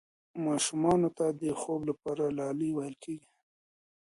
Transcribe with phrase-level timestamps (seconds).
[0.45, 3.29] ماشومانو ته د خوب لپاره لالايي ویل کېږي.